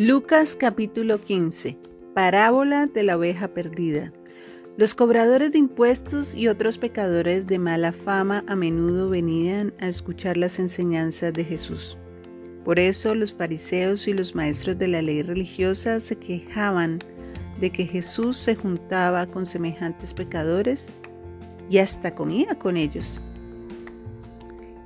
[0.00, 1.76] Lucas capítulo 15.
[2.14, 4.12] Parábola de la oveja perdida.
[4.76, 10.36] Los cobradores de impuestos y otros pecadores de mala fama a menudo venían a escuchar
[10.36, 11.98] las enseñanzas de Jesús.
[12.64, 17.00] Por eso los fariseos y los maestros de la ley religiosa se quejaban
[17.60, 20.92] de que Jesús se juntaba con semejantes pecadores
[21.68, 23.20] y hasta comía con ellos.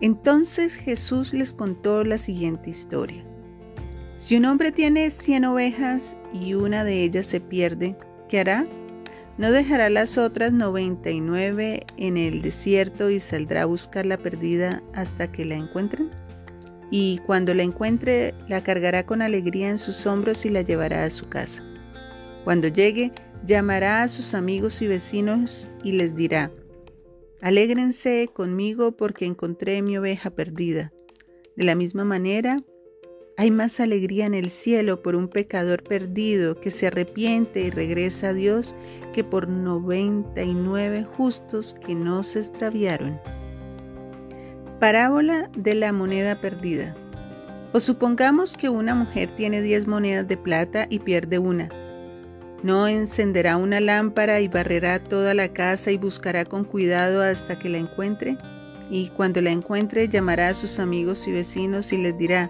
[0.00, 3.26] Entonces Jesús les contó la siguiente historia.
[4.22, 7.96] Si un hombre tiene cien ovejas y una de ellas se pierde,
[8.28, 8.68] ¿qué hará?
[9.36, 14.18] ¿No dejará las otras noventa y nueve en el desierto y saldrá a buscar la
[14.18, 16.12] perdida hasta que la encuentren?
[16.88, 21.10] Y cuando la encuentre, la cargará con alegría en sus hombros y la llevará a
[21.10, 21.64] su casa.
[22.44, 23.10] Cuando llegue,
[23.44, 26.52] llamará a sus amigos y vecinos y les dirá,
[27.40, 30.92] Alégrense conmigo porque encontré mi oveja perdida.
[31.56, 32.62] De la misma manera,
[33.42, 38.28] hay más alegría en el cielo por un pecador perdido que se arrepiente y regresa
[38.28, 38.76] a Dios
[39.12, 43.20] que por 99 justos que no se extraviaron.
[44.78, 46.94] Parábola de la moneda perdida.
[47.72, 51.68] O supongamos que una mujer tiene 10 monedas de plata y pierde una.
[52.62, 57.70] ¿No encenderá una lámpara y barrerá toda la casa y buscará con cuidado hasta que
[57.70, 58.38] la encuentre?
[58.88, 62.48] Y cuando la encuentre llamará a sus amigos y vecinos y les dirá,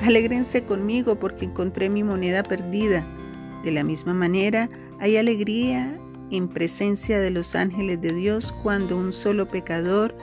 [0.00, 3.06] Alégrense conmigo porque encontré mi moneda perdida.
[3.62, 4.68] De la misma manera,
[5.00, 5.98] hay alegría
[6.30, 10.14] en presencia de los ángeles de Dios cuando un solo pecador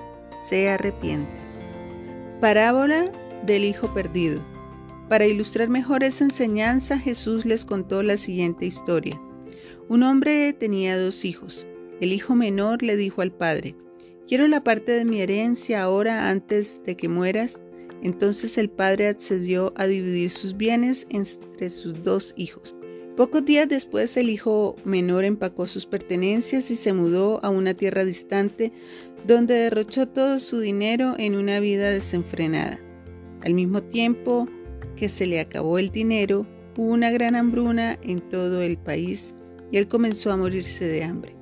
[0.48, 1.32] se arrepiente.
[2.40, 3.12] Parábola
[3.46, 4.42] del Hijo Perdido.
[5.10, 9.20] Para ilustrar mejor esa enseñanza, Jesús les contó la siguiente historia.
[9.90, 11.68] Un hombre tenía dos hijos.
[12.00, 13.76] El hijo menor le dijo al padre,
[14.28, 17.62] Quiero la parte de mi herencia ahora antes de que mueras.
[18.02, 22.76] Entonces el padre accedió a dividir sus bienes entre sus dos hijos.
[23.16, 28.04] Pocos días después el hijo menor empacó sus pertenencias y se mudó a una tierra
[28.04, 28.72] distante
[29.28, 32.80] donde derrochó todo su dinero en una vida desenfrenada.
[33.42, 34.48] Al mismo tiempo
[34.96, 36.48] que se le acabó el dinero,
[36.78, 39.36] hubo una gran hambruna en todo el país
[39.72, 41.36] y él comenzó a morirse de hambre.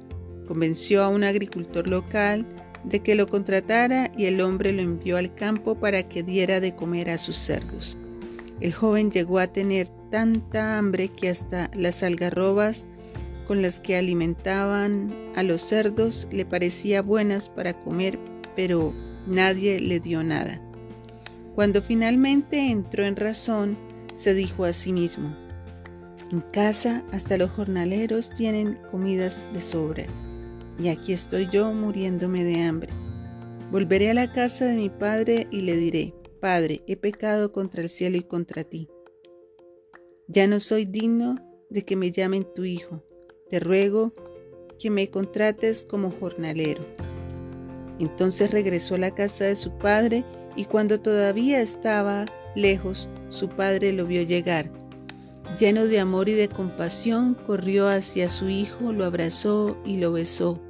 [0.48, 2.46] Convenció a un agricultor local
[2.84, 6.76] de que lo contratara y el hombre lo envió al campo para que diera de
[6.76, 7.98] comer a sus cerdos.
[8.62, 12.88] El joven llegó a tener tanta hambre que hasta las algarrobas
[13.48, 18.20] con las que alimentaban a los cerdos le parecía buenas para comer,
[18.56, 18.94] pero
[19.28, 20.62] nadie le dio nada.
[21.56, 23.78] Cuando finalmente entró en razón,
[24.14, 25.36] se dijo a sí mismo,
[26.32, 30.06] en casa hasta los jornaleros tienen comidas de sobra
[30.80, 32.94] y aquí estoy yo muriéndome de hambre.
[33.72, 37.90] Volveré a la casa de mi padre y le diré, Padre, he pecado contra el
[37.90, 38.88] cielo y contra ti.
[40.28, 41.36] Ya no soy digno
[41.70, 43.04] de que me llamen tu hijo.
[43.50, 44.14] Te ruego
[44.80, 46.86] que me contrates como jornalero.
[48.00, 50.24] Entonces regresó a la casa de su padre
[50.56, 52.26] y cuando todavía estaba
[52.56, 54.72] lejos, su padre lo vio llegar.
[55.60, 60.62] Lleno de amor y de compasión, corrió hacia su hijo, lo abrazó y lo besó.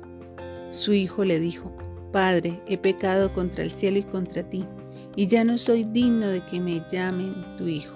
[0.72, 1.72] Su hijo le dijo,
[2.12, 4.66] Padre, he pecado contra el cielo y contra ti,
[5.16, 7.96] y ya no soy digno de que me llamen tu hijo.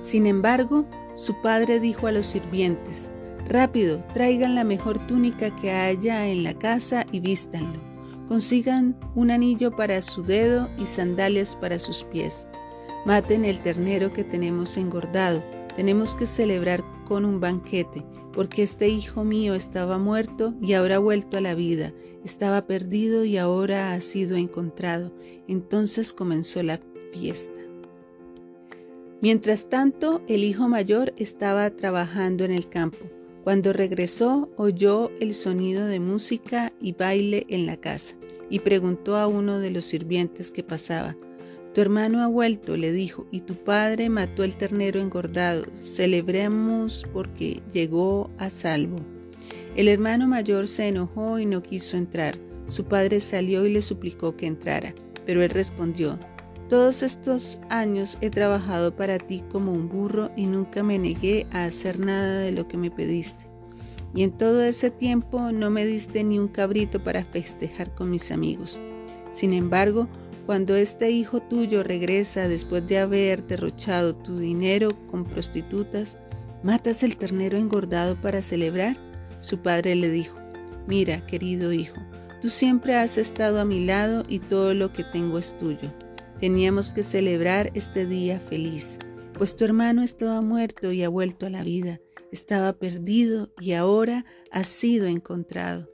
[0.00, 3.08] Sin embargo, su padre dijo a los sirvientes,
[3.48, 7.80] Rápido, traigan la mejor túnica que haya en la casa y vístanlo.
[8.28, 12.46] Consigan un anillo para su dedo y sandalias para sus pies.
[13.04, 15.42] Maten el ternero que tenemos engordado.
[15.74, 20.98] Tenemos que celebrar con un banquete porque este hijo mío estaba muerto y ahora ha
[20.98, 21.92] vuelto a la vida,
[22.24, 25.12] estaba perdido y ahora ha sido encontrado.
[25.48, 26.80] Entonces comenzó la
[27.12, 27.60] fiesta.
[29.20, 33.06] Mientras tanto, el hijo mayor estaba trabajando en el campo.
[33.44, 38.16] Cuando regresó, oyó el sonido de música y baile en la casa
[38.50, 41.16] y preguntó a uno de los sirvientes que pasaba,
[41.74, 45.64] tu hermano ha vuelto, le dijo, y tu padre mató el ternero engordado.
[45.74, 48.98] Celebremos porque llegó a salvo.
[49.74, 52.38] El hermano mayor se enojó y no quiso entrar.
[52.66, 56.18] Su padre salió y le suplicó que entrara, pero él respondió,
[56.68, 61.64] Todos estos años he trabajado para ti como un burro y nunca me negué a
[61.64, 63.46] hacer nada de lo que me pediste.
[64.14, 68.30] Y en todo ese tiempo no me diste ni un cabrito para festejar con mis
[68.30, 68.78] amigos.
[69.30, 70.06] Sin embargo,
[70.46, 76.16] cuando este hijo tuyo regresa después de haber derrochado tu dinero con prostitutas,
[76.62, 78.96] ¿matas el ternero engordado para celebrar?
[79.38, 80.38] Su padre le dijo,
[80.86, 81.96] mira, querido hijo,
[82.40, 85.92] tú siempre has estado a mi lado y todo lo que tengo es tuyo.
[86.40, 88.98] Teníamos que celebrar este día feliz.
[89.38, 92.00] pues tu hermano estaba muerto y ha vuelto a la vida,
[92.30, 95.88] estaba perdido y ahora ha sido encontrado.